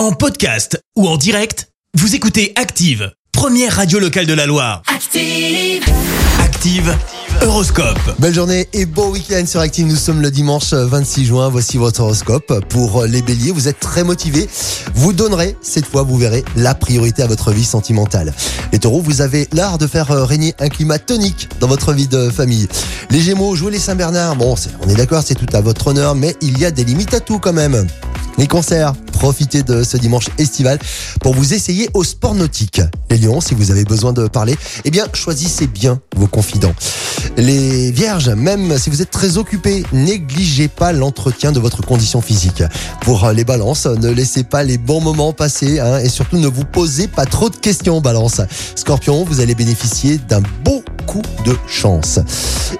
En 0.00 0.12
podcast 0.12 0.82
ou 0.96 1.06
en 1.06 1.18
direct, 1.18 1.68
vous 1.92 2.14
écoutez 2.14 2.54
Active, 2.56 3.12
première 3.32 3.76
radio 3.76 3.98
locale 3.98 4.24
de 4.24 4.32
la 4.32 4.46
Loire. 4.46 4.80
Active. 4.86 5.84
Active, 6.42 6.96
Horoscope. 7.42 7.98
Belle 8.18 8.32
journée 8.32 8.66
et 8.72 8.86
beau 8.86 9.10
week-end 9.10 9.44
sur 9.44 9.60
Active. 9.60 9.86
Nous 9.86 9.96
sommes 9.96 10.22
le 10.22 10.30
dimanche 10.30 10.72
26 10.72 11.26
juin. 11.26 11.50
Voici 11.50 11.76
votre 11.76 12.00
horoscope. 12.00 12.64
Pour 12.70 13.04
les 13.04 13.20
béliers, 13.20 13.50
vous 13.50 13.68
êtes 13.68 13.78
très 13.78 14.02
motivés. 14.02 14.48
Vous 14.94 15.12
donnerez, 15.12 15.54
cette 15.60 15.84
fois, 15.84 16.02
vous 16.02 16.16
verrez, 16.16 16.46
la 16.56 16.74
priorité 16.74 17.22
à 17.22 17.26
votre 17.26 17.52
vie 17.52 17.66
sentimentale. 17.66 18.32
Les 18.72 18.78
taureaux, 18.78 19.02
vous 19.02 19.20
avez 19.20 19.48
l'art 19.52 19.76
de 19.76 19.86
faire 19.86 20.08
régner 20.26 20.54
un 20.60 20.70
climat 20.70 20.98
tonique 20.98 21.50
dans 21.60 21.68
votre 21.68 21.92
vie 21.92 22.08
de 22.08 22.30
famille. 22.30 22.68
Les 23.10 23.20
gémeaux, 23.20 23.54
jouez 23.54 23.72
les 23.72 23.78
Saint-Bernard. 23.78 24.34
Bon, 24.36 24.54
on 24.82 24.88
est 24.88 24.96
d'accord, 24.96 25.22
c'est 25.22 25.34
tout 25.34 25.54
à 25.54 25.60
votre 25.60 25.88
honneur, 25.88 26.14
mais 26.14 26.36
il 26.40 26.58
y 26.58 26.64
a 26.64 26.70
des 26.70 26.84
limites 26.84 27.12
à 27.12 27.20
tout 27.20 27.38
quand 27.38 27.52
même. 27.52 27.86
Les 28.38 28.46
concerts, 28.46 28.94
profitez 29.20 29.62
de 29.62 29.84
ce 29.84 29.98
dimanche 29.98 30.30
estival 30.38 30.78
pour 31.20 31.34
vous 31.34 31.52
essayer 31.52 31.90
au 31.92 32.04
sport 32.04 32.34
nautique. 32.34 32.80
Les 33.10 33.18
lions, 33.18 33.42
si 33.42 33.54
vous 33.54 33.70
avez 33.70 33.84
besoin 33.84 34.14
de 34.14 34.26
parler, 34.28 34.56
eh 34.86 34.90
bien, 34.90 35.04
choisissez 35.12 35.66
bien 35.66 36.00
vos 36.16 36.26
confidents. 36.26 36.72
Les 37.36 37.90
vierges, 37.90 38.30
même 38.30 38.78
si 38.78 38.88
vous 38.88 39.02
êtes 39.02 39.10
très 39.10 39.36
occupés, 39.36 39.84
négligez 39.92 40.68
pas 40.68 40.92
l'entretien 40.92 41.52
de 41.52 41.60
votre 41.60 41.82
condition 41.82 42.22
physique. 42.22 42.62
Pour 43.02 43.26
euh, 43.26 43.34
les 43.34 43.44
balances, 43.44 43.84
ne 43.84 44.08
laissez 44.08 44.42
pas 44.42 44.62
les 44.62 44.78
bons 44.78 45.02
moments 45.02 45.34
passer 45.34 45.80
hein, 45.80 45.98
et 45.98 46.08
surtout 46.08 46.38
ne 46.38 46.48
vous 46.48 46.64
posez 46.64 47.06
pas 47.06 47.26
trop 47.26 47.50
de 47.50 47.56
questions, 47.56 48.00
balance. 48.00 48.40
Scorpion, 48.74 49.24
vous 49.24 49.40
allez 49.40 49.54
bénéficier 49.54 50.16
d'un 50.16 50.42
beau 50.64 50.82
coup 51.06 51.22
de 51.44 51.54
chance. 51.68 52.20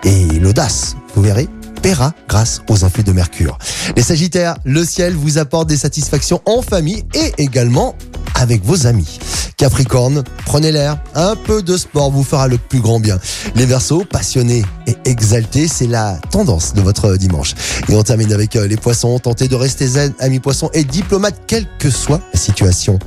Et 0.05 0.25
l'audace, 0.41 0.97
vous 1.15 1.21
verrez, 1.21 1.49
paiera 1.81 2.13
grâce 2.29 2.63
aux 2.69 2.85
influx 2.85 3.03
de 3.03 3.13
Mercure. 3.13 3.59
Les 3.97 4.03
Sagittaires, 4.03 4.57
le 4.65 4.85
ciel 4.85 5.15
vous 5.15 5.39
apporte 5.39 5.69
des 5.69 5.77
satisfactions 5.77 6.41
en 6.47 6.63
famille 6.63 7.05
et 7.15 7.33
également 7.39 7.95
avec 8.35 8.65
vos 8.65 8.87
amis. 8.87 9.19
Capricorne, 9.57 10.25
prenez 10.47 10.73
l'air, 10.73 10.97
un 11.15 11.37
peu 11.37 11.63
de 11.63 11.77
sport 11.77 12.11
vous 12.11 12.25
fera 12.25 12.49
le 12.49 12.57
plus 12.57 12.81
grand 12.81 12.99
bien. 12.99 13.19
Les 13.55 13.67
Verseaux, 13.67 14.05
passionnés 14.11 14.65
et 14.87 14.97
exaltés, 15.05 15.69
c'est 15.69 15.87
la 15.87 16.19
tendance 16.31 16.73
de 16.73 16.81
votre 16.81 17.15
dimanche. 17.17 17.55
Et 17.91 17.95
on 17.95 18.03
termine 18.03 18.33
avec 18.33 18.57
euh, 18.57 18.67
les 18.67 18.79
Poissons, 18.79 19.19
tentez 19.19 19.49
de 19.49 19.55
rester 19.55 19.87
zen, 19.87 20.15
amis 20.19 20.41
Poissons 20.41 20.71
et 20.73 20.85
diplomates, 20.85 21.43
quelle 21.47 21.67
que 21.79 21.91
soit 21.91 22.23
la 22.33 22.41
situation. 22.41 22.99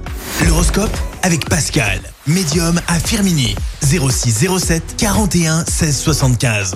L'horoscope 0.46 0.96
avec 1.24 1.50
Pascal, 1.50 2.00
médium 2.28 2.80
à 2.88 3.00
Firmini. 3.00 3.56
06 3.82 4.48
07 4.60 4.84
41 4.98 5.66
16 5.66 5.98
75. 5.98 6.76